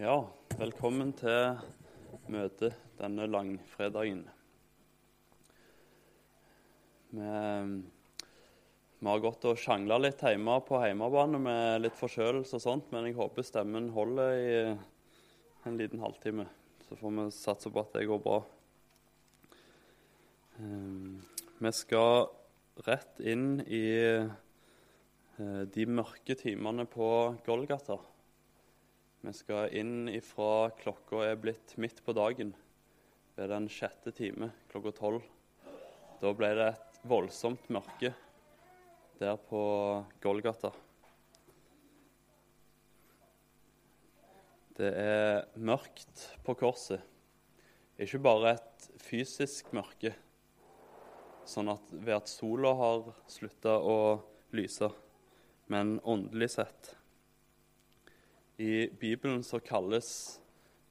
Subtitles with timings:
[0.00, 0.14] Ja,
[0.56, 1.58] velkommen til
[2.32, 4.22] møtet denne langfredagen.
[7.10, 7.32] Vi,
[8.96, 13.10] vi har gått og sjangla litt hjemme på hjemmebane med litt forkjølelse og sånt, men
[13.10, 14.54] jeg håper stemmen holder i
[15.68, 16.46] en liten halvtime.
[16.86, 18.38] Så får vi satse på at det går bra.
[20.62, 22.30] Eh, vi skal
[22.86, 24.32] rett inn i eh,
[25.76, 27.10] de mørke timene på
[27.44, 27.98] Golgata.
[29.20, 32.54] Vi skal inn ifra klokka er blitt midt på dagen,
[33.36, 35.26] ved den sjette time, klokka tolv.
[36.22, 38.14] Da ble det et voldsomt mørke
[39.20, 39.60] der på
[40.24, 40.70] Golgata.
[44.80, 47.04] Det er mørkt på korset.
[48.00, 50.14] Ikke bare et fysisk mørke,
[51.44, 53.98] sånn at ved at sola har slutta å
[54.56, 54.88] lyse,
[55.68, 56.94] men åndelig sett.
[58.60, 60.36] I Bibelen så kalles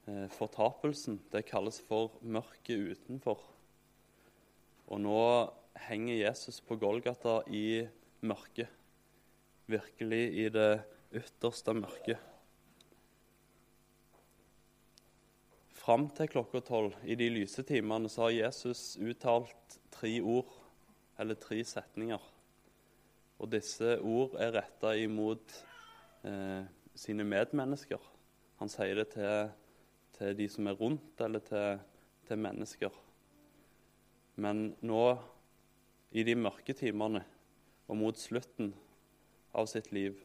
[0.10, 3.44] eh, fortapelsen det kalles for mørket utenfor.
[4.90, 5.20] Og nå
[5.86, 7.84] henger Jesus på Golgata i
[8.26, 8.72] mørket.
[9.70, 10.82] Virkelig i det
[11.14, 12.18] ytterste mørket.
[15.78, 20.50] Fram til klokka tolv, i de lyse timene, så har Jesus uttalt tre ord,
[21.22, 22.26] eller tre setninger.
[23.38, 25.54] Og disse ord er retta imot
[26.26, 26.66] eh,
[27.00, 28.02] sine medmennesker.
[28.60, 29.52] Han sier det til,
[30.18, 31.80] til de som er rundt, eller til,
[32.28, 32.96] til, mennesker.
[34.36, 35.04] Men nå,
[36.12, 37.24] i de mørke timene
[37.88, 38.74] og mot slutten
[39.56, 40.20] av sitt liv,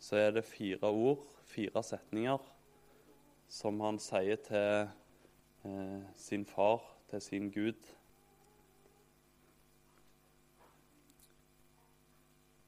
[0.00, 2.40] så er det fire ord, fire setninger,
[3.50, 4.88] som han sier til
[5.68, 7.88] eh, sin far, til sin Gud.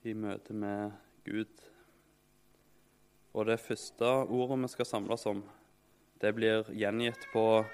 [0.05, 0.91] I møte med
[1.25, 1.72] Gud.
[3.33, 5.41] Og det første ordet vi skal samles om,
[6.21, 7.65] det blir gjengitt på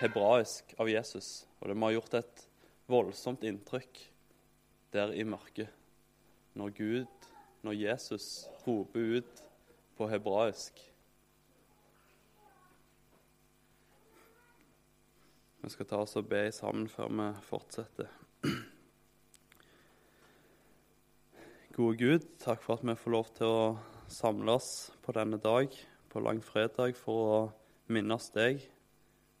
[0.00, 1.44] hebraisk av Jesus.
[1.60, 2.46] Og det må ha gjort et
[2.90, 4.00] voldsomt inntrykk
[4.92, 5.68] der i mørket.
[6.56, 7.28] Når Gud,
[7.62, 9.44] når Jesus roper ut
[9.96, 10.80] på hebraisk.
[15.62, 18.08] Vi skal ta oss og be sammen før vi fortsetter.
[21.76, 23.76] Gode Gud, takk for at vi får lov til å
[24.12, 24.66] samles
[25.02, 25.72] på denne dag,
[26.12, 27.40] på langfredag, for å
[27.92, 28.62] minnes deg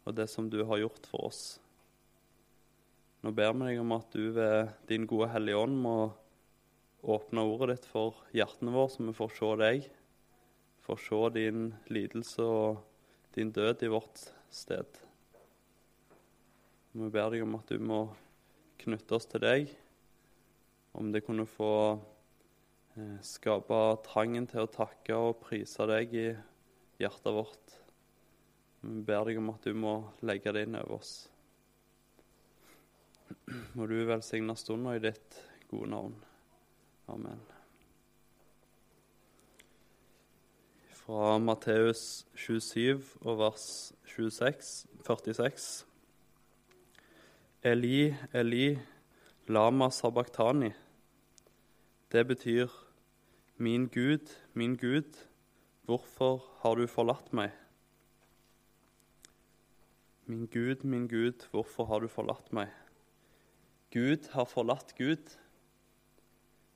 [0.02, 1.42] og det som du har gjort for oss.
[3.22, 5.96] Nå ber vi deg om at du ved din gode Hellige Ånd må
[7.02, 9.86] åpne ordet ditt for hjertene våre, så vi får se deg,
[10.82, 12.82] får se din lidelse og
[13.36, 14.98] din død i vårt sted.
[16.92, 18.02] Vi ber deg om at du må
[18.82, 19.70] knytte oss til deg,
[20.98, 21.72] om det kunne få
[23.24, 26.26] skape trangen til å takke og prise deg i
[27.00, 27.76] hjertet vårt.
[28.82, 29.94] Vi ber deg om at du må
[30.26, 31.12] legge det inn over oss.
[33.78, 35.38] Må du velsigne stunda i ditt
[35.70, 36.16] gode navn.
[37.14, 37.40] Amen.
[41.02, 43.66] Fra Matteus 27 og vers
[44.12, 44.72] 26,
[45.06, 45.70] 46.
[47.72, 48.66] Eli, Eli,
[49.48, 50.74] lama sabachthani.
[52.12, 52.68] Det betyr
[53.56, 55.28] Min Gud, min Gud,
[55.82, 57.54] hvorfor har du forlatt meg?
[60.26, 62.68] Min Gud, min Gud, hvorfor har du forlatt meg?
[63.90, 65.38] Gud har forlatt Gud.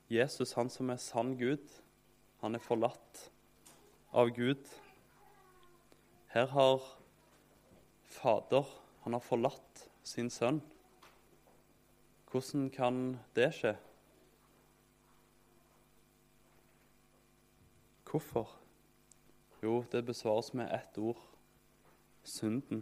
[0.09, 1.69] Jesus, han som er sann Gud,
[2.41, 3.27] han er forlatt
[4.13, 4.65] av Gud.
[6.33, 6.81] Her har
[8.05, 8.65] Fader,
[9.03, 10.63] han har forlatt sin sønn.
[12.31, 13.77] Hvordan kan det skje?
[18.17, 18.49] Hvorfor?
[19.61, 21.19] Jo, det besvares med ett ord
[22.25, 22.79] synden.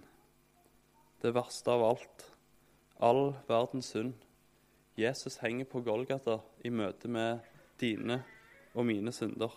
[1.19, 2.22] Det verste av alt.
[3.03, 4.13] All verdens synd.
[4.96, 7.41] Jesus henger på Golgata i møte med
[7.81, 8.22] dine
[8.72, 9.51] og mine synder.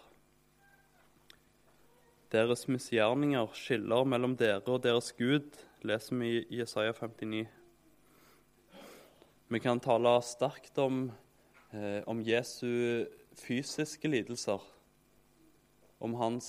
[2.34, 5.46] Deres misgjerninger skiller mellom dere og deres Gud,
[5.86, 7.44] leser vi i Jesaja 59.
[9.46, 11.12] Vi kan tale sterkt om,
[11.70, 13.06] eh, om Jesu
[13.38, 14.66] fysiske lidelser
[15.98, 16.48] om hans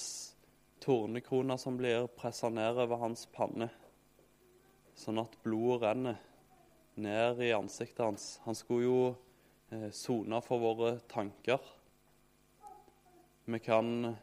[0.80, 3.70] tornekrone som blir pressa ned over hans panne,
[4.96, 6.20] sånn at blodet renner
[7.00, 8.40] ned i ansiktet hans.
[8.44, 9.02] Han skulle jo
[9.72, 11.60] eh, sone eh, for våre tanker.
[13.50, 14.16] Vi kan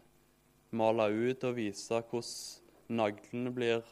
[0.76, 3.84] male ut og vise hvordan naglene blir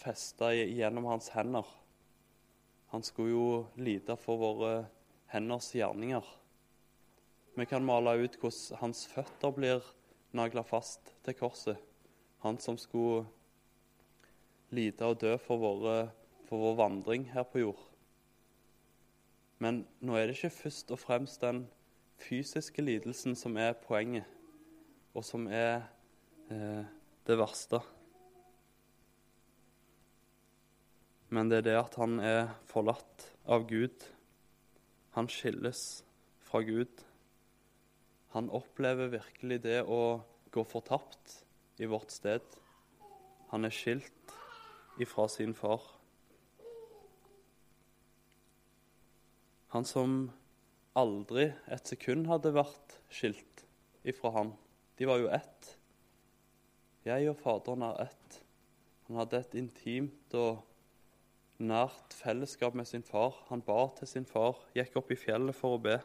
[0.00, 1.66] festa gjennom hans hender.
[2.92, 4.72] Han skulle jo lide for våre
[5.32, 6.24] henders gjerninger.
[7.54, 9.92] Vi kan male ut hvordan hans føtter blir
[10.32, 11.78] nagla fast til korset.
[12.42, 13.26] Han som skulle
[14.72, 15.96] lide og dø for, våre,
[16.48, 17.82] for vår vandring her på jord.
[19.62, 21.66] Men nå er det ikke først og fremst den
[22.22, 24.26] fysiske lidelsen som er poenget,
[25.14, 25.84] og som er
[26.50, 26.82] eh,
[27.28, 27.78] det verste.
[31.32, 34.04] Men det er det at han er forlatt av Gud.
[35.14, 36.02] Han skilles
[36.44, 37.04] fra Gud.
[38.32, 41.42] Han opplever virkelig det å gå fortapt
[41.82, 42.44] i vårt sted.
[43.52, 44.36] Han er skilt
[45.00, 45.84] ifra sin far.
[49.72, 50.30] Han som
[50.96, 53.64] aldri et sekund hadde vært skilt
[54.08, 54.54] ifra han.
[54.96, 55.74] De var jo ett.
[57.04, 58.40] Jeg og Faderen er ett.
[59.08, 60.62] Han hadde et intimt og
[61.62, 63.36] nært fellesskap med sin far.
[63.48, 65.98] Han ba til sin far, gikk opp i fjellet for å be.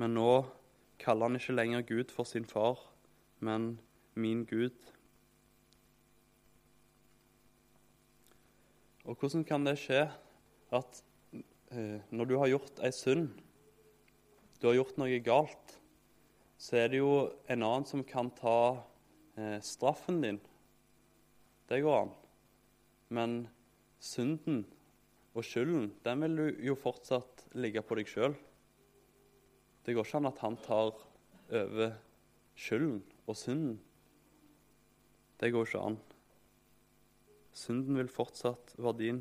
[0.00, 0.30] Men nå
[0.98, 2.80] kaller han ikke lenger Gud for sin far,
[3.40, 3.76] men
[4.14, 4.74] min Gud.
[9.06, 10.06] Og hvordan kan det skje
[10.74, 11.02] at
[11.70, 13.28] eh, når du har gjort ei synd,
[14.60, 15.76] du har gjort noe galt,
[16.58, 17.12] så er det jo
[17.52, 18.58] en annen som kan ta
[19.36, 20.40] eh, straffen din.
[21.68, 22.14] Det går an.
[23.12, 23.36] Men
[24.02, 24.64] synden
[25.36, 28.34] og skylden, den vil jo fortsatt ligge på deg sjøl.
[29.86, 30.96] Det går ikke an at han tar
[31.54, 31.92] over
[32.58, 33.76] skylden og synden.
[35.38, 35.98] Det går ikke an.
[37.54, 39.20] Synden vil fortsatt være din.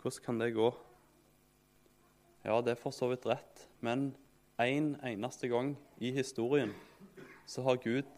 [0.00, 0.70] Hvordan kan det gå?
[2.46, 4.14] Ja, det er for så vidt rett, men
[4.62, 6.72] en eneste gang i historien
[7.46, 8.08] så har Gud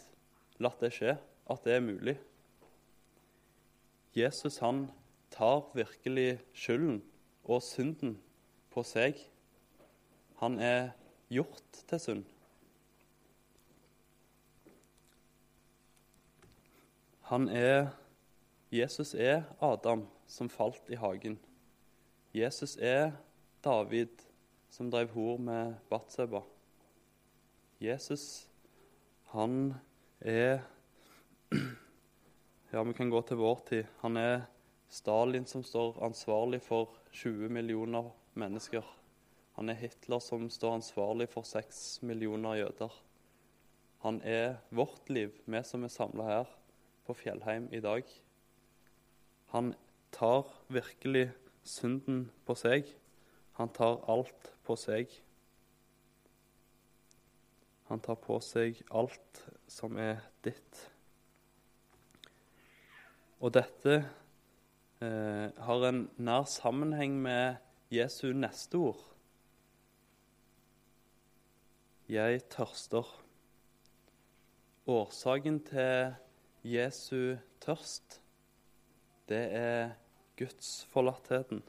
[0.63, 1.17] latt det skje,
[1.51, 2.15] at det er mulig.
[4.15, 4.87] Jesus han
[5.35, 7.03] tar virkelig skylden
[7.43, 8.19] og synden
[8.71, 9.19] på seg.
[10.39, 10.93] Han er
[11.29, 12.27] gjort til synd.
[17.29, 17.91] Han er
[18.73, 21.39] Jesus er Adam som falt i hagen.
[22.37, 23.13] Jesus er
[23.65, 24.25] David
[24.71, 26.43] som drev hor med Batseba.
[27.81, 28.49] Jesus,
[29.33, 29.75] han
[30.21, 30.61] er
[32.73, 33.85] Ja, vi kan gå til vår tid.
[34.03, 34.43] Han er
[34.89, 38.85] Stalin som står ansvarlig for 20 millioner mennesker.
[39.59, 42.93] Han er Hitler som står ansvarlig for seks millioner jøder.
[44.05, 46.53] Han er vårt liv, vi som er samla her
[47.09, 48.07] på Fjellheim i dag.
[49.51, 49.73] Han
[50.15, 51.33] tar virkelig
[51.67, 52.87] synden på seg.
[53.59, 55.11] Han tar alt på seg.
[57.91, 60.85] Han tar på seg alt som er ditt.
[63.43, 63.99] Og dette
[65.03, 67.59] eh, har en nær sammenheng med
[67.91, 69.09] Jesu neste ord.
[72.09, 73.05] Jeg tørster.
[74.89, 76.15] Årsaken til
[76.65, 78.23] Jesu tørst
[79.29, 79.91] det er
[80.41, 81.61] gudsforlattheten.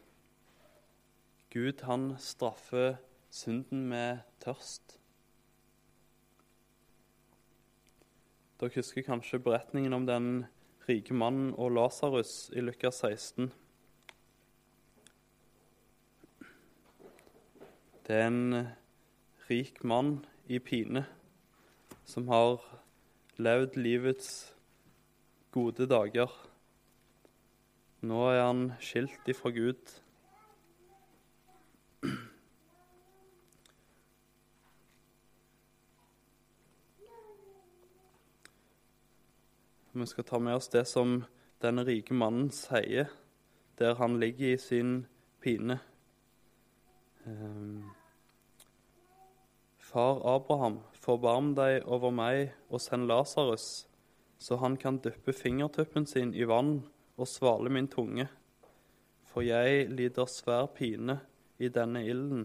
[1.51, 2.95] Gud, han straffer
[3.29, 4.95] synden med tørst.
[8.59, 10.45] Dere husker kanskje beretningen om den
[10.87, 13.51] rike mannen og Lasarus i Lukas 16.
[18.07, 18.69] Det er en
[19.49, 21.05] rik mann i pine
[22.05, 22.61] som har
[23.37, 24.29] levd livets
[25.51, 26.29] gode dager
[27.99, 29.89] nå er han skilt ifra Gud.
[39.91, 41.25] Vi skal ta med oss det som
[41.59, 43.09] denne rike mannen sier
[43.79, 44.93] der han ligger i sin
[45.43, 45.79] pine.
[47.27, 47.89] Ehm,
[49.89, 53.87] Far Abraham, forbarm deg over meg og send Lasarus,
[54.37, 56.75] så han kan dyppe fingertuppen sin i vann
[57.17, 58.27] og svale min tunge,
[59.25, 61.15] for jeg lider svær pine
[61.57, 62.43] i denne ilden.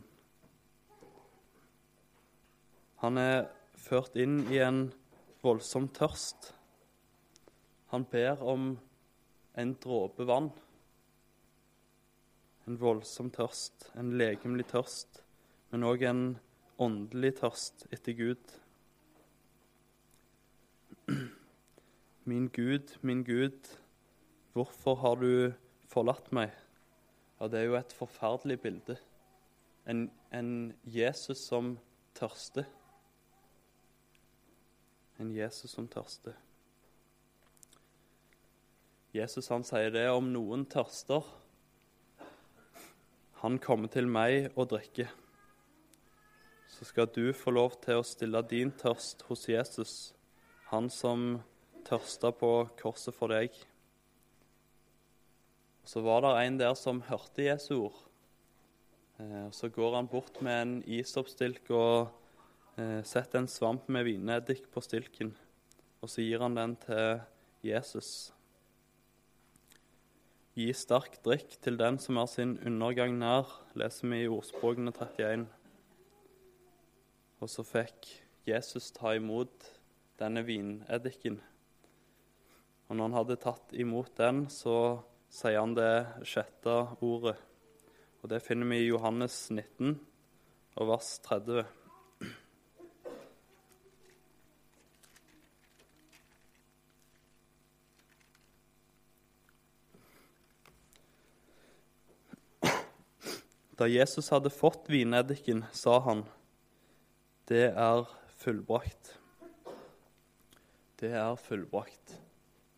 [3.04, 4.86] Han er ført inn i en
[5.44, 6.48] voldsom tørst.
[7.92, 8.70] Han ber om
[9.60, 10.48] en dråpe vann.
[12.64, 15.20] En voldsom tørst, en legemlig tørst,
[15.68, 16.26] men òg en
[16.78, 18.54] åndelig tørst etter Gud.
[22.24, 23.78] Min Gud, min Gud,
[24.52, 25.52] 'Hvorfor har du
[25.88, 26.54] forlatt meg?'
[27.40, 28.96] Ja, det er jo et forferdelig bilde.
[29.86, 31.78] En, en Jesus som
[32.14, 32.64] tørster.
[35.18, 36.32] En Jesus som tørster.
[39.14, 41.26] Jesus han sier det om noen tørster.
[43.42, 45.10] Han kommer til meg og drikker.
[46.74, 49.92] Så skal du få lov til å stille din tørst hos Jesus,
[50.72, 51.36] han som
[51.86, 52.50] tørsta på
[52.80, 53.54] korset for deg.
[55.86, 58.02] Så var det en der som hørte Jesu ord.
[59.22, 62.10] Eh, så går han bort med en isoppstilk og
[62.80, 65.34] eh, setter en svamp med vineddik på stilken.
[66.02, 67.20] Og så gir han den til
[67.62, 68.32] Jesus.
[70.58, 75.46] Gi sterk drikk til den som er sin undergang nær, leser vi i Ordspråkene 31.
[77.44, 78.06] Og så fikk
[78.48, 79.66] Jesus ta imot
[80.16, 81.34] denne vineddiken.
[82.88, 86.72] Og når han hadde tatt imot den, så sier han det sjette
[87.04, 87.34] ordet.
[88.22, 89.98] Og Det finner vi i Johannes 19
[90.80, 91.66] og vers 30.
[103.76, 106.24] Da Jesus hadde fått vineddiken, sa han,
[107.44, 108.06] 'Det er
[108.40, 109.18] fullbrakt'.
[111.00, 112.14] Det er fullbrakt.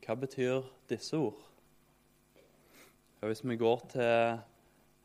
[0.03, 1.39] Hva betyr disse ord?
[3.21, 4.41] Ja, hvis vi går til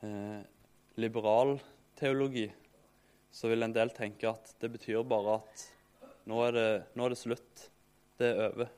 [0.08, 0.42] eh,
[0.98, 1.60] liberal
[1.96, 2.48] teologi,
[3.32, 5.68] så vil en del tenke at det betyr bare at
[6.26, 6.66] nå er det,
[6.98, 7.68] nå er det slutt.
[8.18, 8.74] Det er over.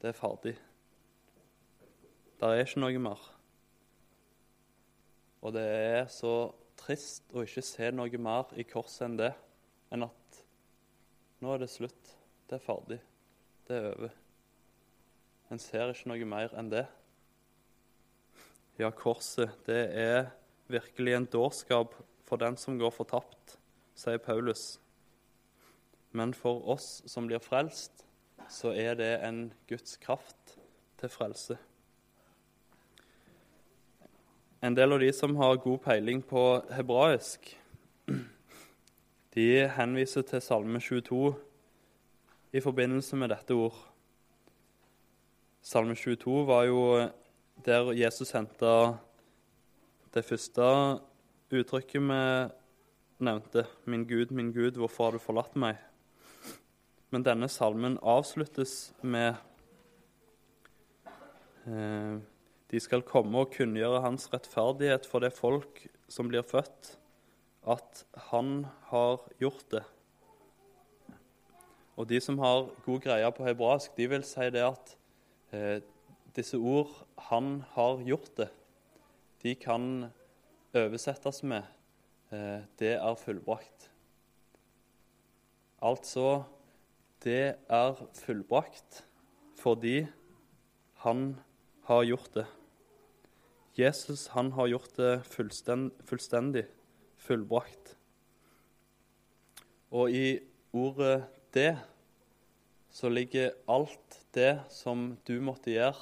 [0.00, 0.54] Det er ferdig.
[2.40, 3.28] Det er ikke noe mer.
[5.44, 6.34] Og det er så
[6.80, 9.34] trist å ikke se noe mer i korset enn det,
[9.90, 10.40] enn at
[11.40, 12.16] nå er det slutt.
[12.48, 12.98] Det er ferdig.
[13.68, 14.16] Det er over.
[15.50, 16.84] En ser ikke noe mer enn det.
[18.80, 20.30] Ja, korset, det er
[20.70, 21.96] virkelig en dårskap
[22.28, 23.56] for den som går fortapt,
[23.98, 24.78] sier Paulus.
[26.16, 28.04] Men for oss som blir frelst,
[28.50, 30.56] så er det en Guds kraft
[31.00, 31.58] til frelse.
[34.60, 36.44] En del av de som har god peiling på
[36.74, 37.54] hebraisk,
[39.34, 41.34] de henviser til Salme 22
[42.52, 43.76] i forbindelse med dette ord.
[45.62, 46.80] Salme 22 var jo
[47.64, 48.96] der Jesus henta
[50.14, 50.64] det første
[51.52, 52.18] uttrykket vi
[53.20, 53.66] nevnte.
[53.86, 55.78] 'Min Gud, min Gud, hvorfor har du forlatt meg?'
[57.10, 59.34] Men denne salmen avsluttes med
[61.66, 62.18] eh,
[62.70, 66.99] de skal komme og kunngjøre hans rettferdighet for det folk som blir født,
[67.70, 69.82] at han har gjort det.
[71.96, 74.94] Og De som har god greie på hebraisk, de vil si det at
[75.52, 75.82] eh,
[76.36, 78.52] disse ord 'han har gjort det',
[79.42, 80.12] de kan
[80.74, 81.62] oversettes med
[82.32, 83.90] eh, 'det er fullbrakt'.
[85.82, 86.44] Altså
[87.24, 89.04] det er fullbrakt
[89.60, 90.06] fordi
[90.94, 91.40] han
[91.84, 92.46] har gjort det.
[93.78, 96.66] Jesus han har gjort det fullstendig, fullstendig
[97.30, 97.94] fullbrakt.
[99.94, 100.40] Og i
[100.72, 101.78] ordet 'det'
[102.90, 105.98] så ligger alt det som du måtte gjøre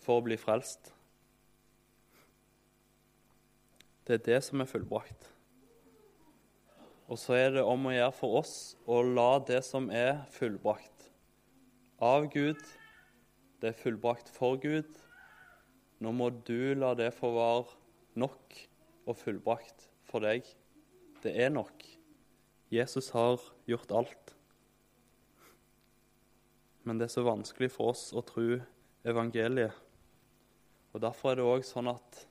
[0.00, 0.92] for å bli frelst.
[4.06, 5.30] Det er det som er fullbrakt.
[7.08, 11.08] Og så er det om å gjøre for oss å la det som er fullbrakt
[12.00, 12.60] av Gud,
[13.60, 14.90] det er fullbrakt for Gud,
[16.02, 18.58] nå må du la det få være nok
[19.06, 20.46] og fullbrakt for deg.
[21.24, 21.84] Det er nok.
[22.72, 24.34] Jesus har gjort alt.
[26.84, 28.58] Men det er så vanskelig for oss å tro
[29.08, 29.74] evangeliet.
[30.92, 32.22] Og Derfor er det òg sånn at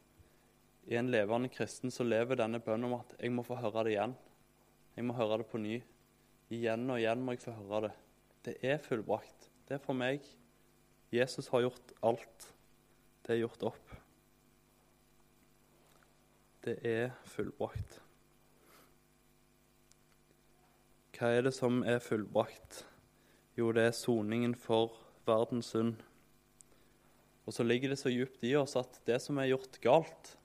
[0.92, 3.96] i en levende kristen så lever denne bønnen om at jeg må få høre det
[3.96, 4.16] igjen.
[4.98, 5.80] Jeg må høre det på ny.
[6.52, 7.94] Igjen og igjen må jeg få høre det.
[8.46, 9.50] Det er fullbrakt.
[9.68, 10.26] Det er for meg.
[11.14, 12.52] Jesus har gjort alt
[13.22, 13.92] det er gjort opp.
[16.62, 17.96] Det er fullbrakt.
[21.18, 22.84] Hva er det som er fullbrakt?
[23.58, 24.94] Jo, det er soningen for
[25.26, 25.96] verdens synd.
[27.50, 30.36] Og så ligger det så djupt i oss at det som er gjort galt,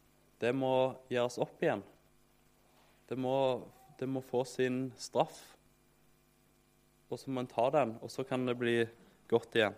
[0.40, 1.84] det må gjøres opp igjen.
[3.08, 3.36] Det må,
[4.00, 5.36] det må få sin straff.
[7.12, 8.78] Og så må en ta den, og så kan det bli
[9.28, 9.76] godt igjen.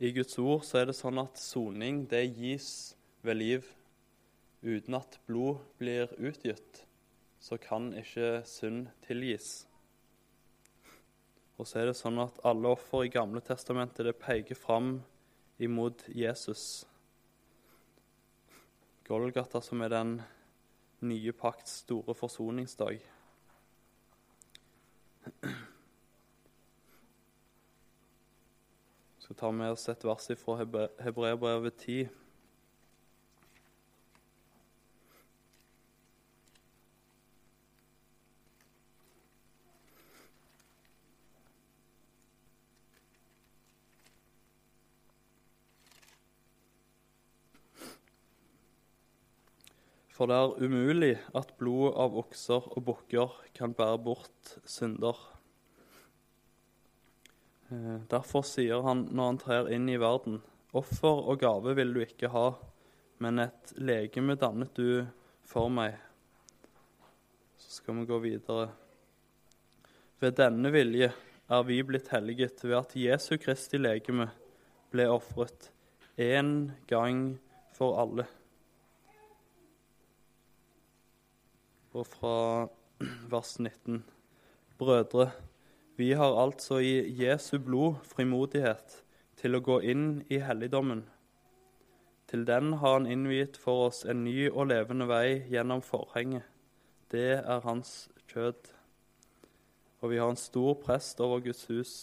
[0.00, 2.70] I Guds ord så er det sånn at soning det gis
[3.24, 3.75] ved liv.
[4.62, 6.86] Uten at blod blir utgitt,
[7.38, 9.66] så kan ikke synd tilgis.
[11.56, 14.98] Og så er det sånn at alle offer i Gamle testamentet det peker fram
[15.62, 16.84] imot Jesus.
[19.06, 20.16] Golgata, som er den
[21.06, 23.00] nye pakts store forsoningsdag.
[29.18, 32.25] Så tar vi oss et vers fra Hebreabrevet 10.
[50.16, 55.18] For det er umulig at blod av okser og bukker kan bære bort synder.
[57.68, 60.38] Eh, derfor sier han når han trer inn i verden,
[60.72, 62.46] offer og gave vil du ikke ha,
[63.20, 65.04] men et legeme dannet du
[65.44, 65.98] for meg.
[67.60, 68.70] Så skal vi gå videre.
[70.24, 74.30] Ved denne vilje er vi blitt helliget ved at Jesu Kristi legeme
[74.94, 75.68] ble ofret
[76.16, 77.34] én gang
[77.76, 78.24] for alle.
[81.96, 82.68] Og fra
[83.30, 84.04] vers 19.
[84.78, 85.30] Brødre,
[85.96, 88.98] vi har altså i Jesu blod frimodighet
[89.40, 91.06] til å gå inn i helligdommen.
[92.28, 96.44] Til den har han innviet for oss en ny og levende vei gjennom forhenget.
[97.12, 98.72] Det er hans kjød.
[100.02, 101.94] Og vi har en stor prest over Guds hus.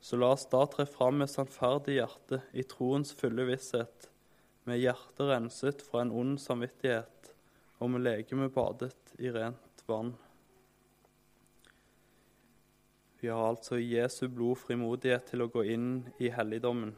[0.00, 4.08] Så la oss da tre fram med sannferdig hjerte, i troens fulle visshet,
[4.66, 7.15] med hjertet renset fra en ond samvittighet
[7.78, 10.14] og med legemet badet i rent vann.
[13.20, 15.90] Vi har altså Jesu blod frimodighet til å gå inn
[16.20, 16.92] i helligdommen.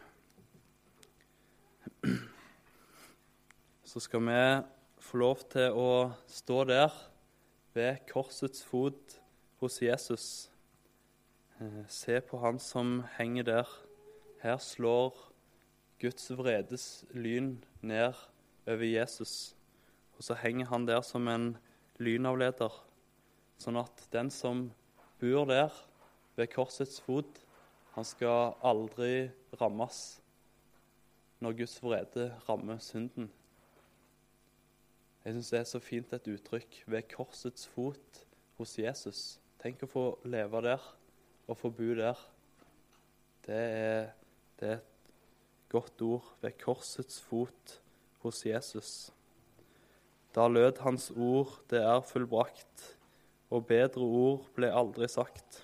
[3.89, 4.41] Så skal vi
[5.01, 5.91] få lov til å
[6.29, 6.95] stå der
[7.75, 9.19] ved korsets fot
[9.63, 10.27] hos Jesus.
[11.61, 13.77] Eh, se på han som henger der.
[14.43, 15.17] Her slår
[15.99, 18.15] Guds vredes lyn ned
[18.67, 19.58] over Jesus.
[20.19, 21.53] Og så henger han der som en
[22.03, 22.75] lynavleder,
[23.59, 24.69] sånn at den som
[25.23, 25.75] bor der
[26.39, 27.41] ved korsets fot,
[27.95, 30.19] han skal aldri rammes
[31.43, 33.31] når Guds vrede rammer synden.
[35.25, 38.23] Jeg syns det er så fint et uttrykk ved korsets fot
[38.59, 39.23] hos Jesus.
[39.63, 40.83] Tenk å få leve der
[41.47, 42.19] og få bo der.
[43.47, 44.09] Det er,
[44.59, 47.79] det er et godt ord ved korsets fot
[48.23, 49.11] hos Jesus.
[50.35, 52.85] Da lød hans ord, det er fullbrakt,
[53.51, 55.63] og bedre ord ble aldri sagt.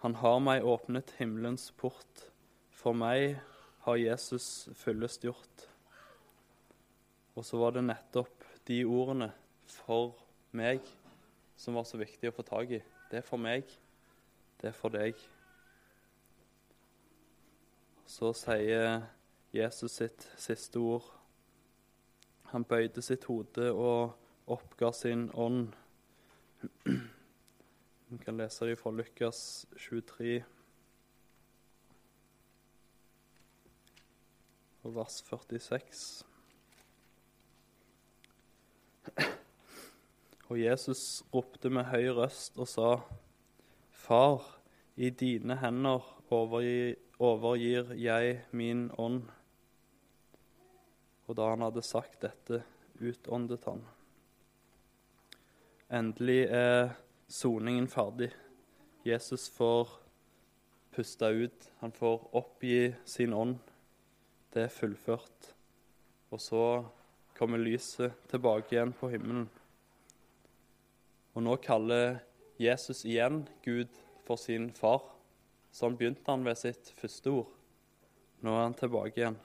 [0.00, 2.30] Han har meg åpnet himmelens port,
[2.70, 3.40] for meg
[3.84, 5.66] har Jesus fyllestgjort.
[7.36, 9.30] Og så var det nettopp de ordene
[9.68, 10.14] for
[10.56, 10.80] meg
[11.60, 12.80] som var så viktig å få tak i.
[13.10, 13.68] Det er for meg,
[14.62, 15.18] det er for deg.
[18.08, 19.02] Så sier
[19.54, 21.04] Jesus sitt siste ord.
[22.50, 24.16] Han bøyde sitt hode og
[24.50, 25.68] oppga sin ånd.
[28.10, 30.40] Vi kan lese det fra Lukas 23,
[34.82, 36.24] og vers 46.
[40.50, 42.96] Og Jesus ropte med høy røst og sa,
[43.94, 44.42] Far,
[44.98, 46.02] i dine hender
[46.34, 49.28] overgir jeg min ånd.
[51.30, 52.64] Og da han hadde sagt dette,
[52.98, 53.84] utåndet han.
[55.94, 56.88] Endelig er
[57.30, 58.32] soningen ferdig.
[59.06, 59.92] Jesus får
[60.90, 61.68] puste ut.
[61.84, 63.60] Han får oppgi sin ånd.
[64.50, 65.52] Det er fullført.
[66.34, 66.64] Og så
[67.38, 69.46] kommer lyset tilbake igjen på himmelen.
[71.38, 72.18] Og nå kaller
[72.58, 73.94] Jesus igjen Gud
[74.26, 75.06] for sin far.
[75.70, 77.54] Sånn begynte han ved sitt første ord.
[78.42, 79.38] Nå er han tilbake igjen.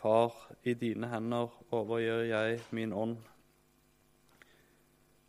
[0.00, 0.32] Far,
[0.64, 3.18] i dine hender overgir jeg min ånd.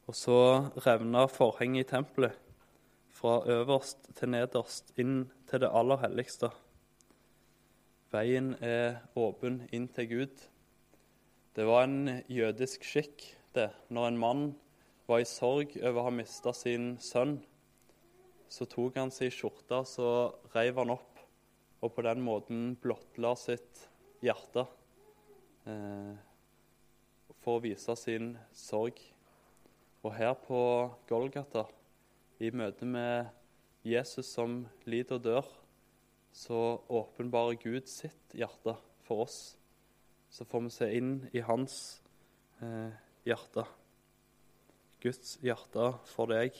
[0.07, 0.37] Og så
[0.85, 2.37] revner forhenget i tempelet,
[3.11, 6.53] fra øverst til nederst, inn til det aller helligste.
[8.15, 10.47] Veien er åpen inn til Gud.
[11.51, 14.47] Det var en jødisk skikk det, når en mann
[15.03, 17.41] var i sorg over å ha mista sin sønn.
[18.47, 21.19] Så tok han sin skjorte så reiv han opp,
[21.83, 23.90] og på den måten blottla sitt
[24.21, 24.65] hjerte
[25.69, 26.13] eh,
[27.41, 28.99] for å vise sin sorg.
[30.01, 30.61] Og her på
[31.09, 31.67] Golgata,
[32.41, 33.29] i møte med
[33.85, 35.49] Jesus som lider og dør,
[36.33, 38.73] så åpenbarer Gud sitt hjerte
[39.05, 39.39] for oss.
[40.31, 41.75] Så får vi se inn i hans
[42.63, 42.93] eh,
[43.27, 43.65] hjerte.
[45.01, 46.55] Guds hjerte for deg.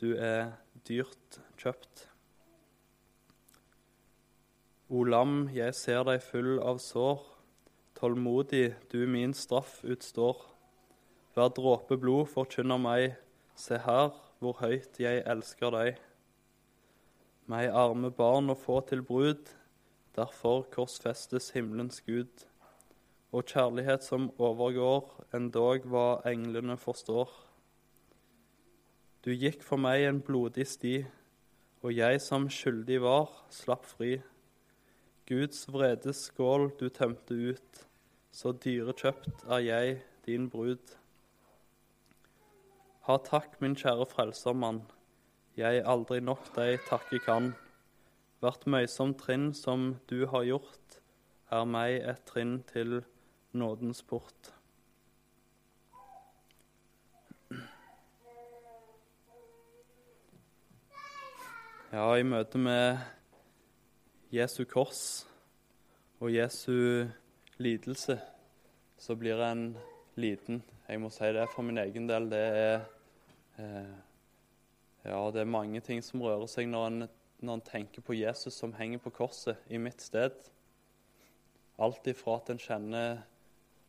[0.00, 0.56] Du er
[0.88, 2.08] dyrt kjøpt.
[4.88, 7.18] O lam, jeg ser deg full av sår.
[7.98, 10.44] Tålmodig du min straff utstår.
[11.34, 13.16] Hver dråpe blod forkynner meg.
[13.58, 15.98] Se her hvor høyt jeg elsker deg.
[17.50, 19.50] Meg arme barn å få til brud.
[20.14, 22.46] Derfor korsfestes himmelens Gud.
[23.34, 27.34] Og kjærlighet som overgår endog hva englene forstår.
[29.26, 31.00] Du gikk for meg en blodig sti,
[31.82, 34.20] og jeg som skyldig var, slapp fri.
[35.26, 37.78] Guds vredes skål du tømte ut,
[38.30, 40.92] så dyrekjøpt er jeg, din brud.
[43.08, 44.84] Ha takk, min kjære frelsermann,
[45.58, 47.48] jeg aldri nok deg takke kan.
[48.38, 51.00] Hvert møysom trinn som du har gjort,
[51.50, 53.00] er meg et trinn til
[53.50, 54.52] nådens port.
[61.90, 63.02] Ja, i møte med
[64.36, 65.24] Jesu kors
[66.20, 67.06] og Jesu
[67.56, 68.18] lidelse,
[68.98, 69.70] så blir en
[70.20, 70.62] liten.
[70.88, 72.28] Jeg må si det for min egen del.
[72.28, 72.84] Det er,
[73.58, 73.94] eh,
[75.04, 77.08] ja, det er mange ting som rører seg når en,
[77.40, 80.36] når en tenker på Jesus som henger på korset i mitt sted.
[81.80, 83.24] Alt ifra at en kjenner,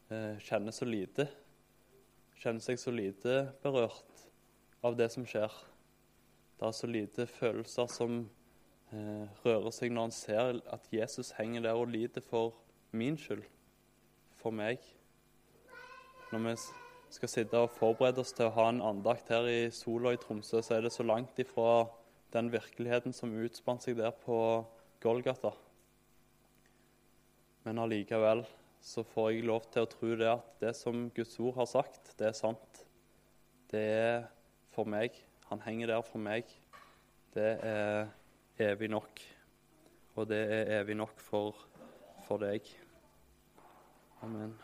[0.10, 1.28] eh, kjenner så lite,
[2.40, 4.28] kjenner seg så lite berørt
[4.84, 5.52] av det som skjer.
[6.58, 8.30] Det er så lite følelser som
[8.92, 12.56] rører seg når han ser at Jesus henger der og lider for
[12.96, 13.44] min skyld,
[14.40, 14.80] for meg.
[16.32, 16.56] Når vi
[17.16, 20.62] skal sitte og forberede oss til å ha en andakt her i sola i Tromsø,
[20.64, 21.88] så er det så langt ifra
[22.36, 24.40] den virkeligheten som utspant seg der på
[25.04, 25.54] Golgata.
[27.68, 28.46] Men allikevel
[28.84, 32.14] så får jeg lov til å tro det at det som Guds ord har sagt,
[32.20, 32.84] det er sant.
[33.72, 34.28] Det er
[34.72, 35.16] for meg.
[35.50, 36.48] Han henger der for meg.
[37.36, 38.08] Det er
[38.60, 39.22] evig nok.
[40.18, 41.56] Og det er evig nok for,
[42.28, 42.66] for deg.
[44.26, 44.58] Amen.